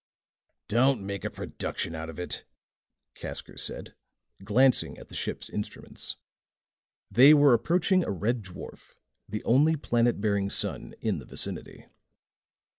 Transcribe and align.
"Don't 0.67 1.03
make 1.05 1.23
a 1.23 1.29
production 1.29 1.93
out 1.93 2.09
of 2.09 2.17
it," 2.17 2.43
Casker 3.13 3.59
said, 3.59 3.93
glancing 4.43 4.97
at 4.97 5.09
the 5.09 5.15
ship's 5.15 5.47
instruments. 5.47 6.15
They 7.11 7.35
were 7.35 7.53
approaching 7.53 8.03
a 8.03 8.09
red 8.09 8.41
dwarf, 8.41 8.95
the 9.29 9.43
only 9.43 9.75
planet 9.75 10.19
bearing 10.19 10.49
sun 10.49 10.95
in 11.01 11.19
the 11.19 11.25
vicinity. 11.25 11.85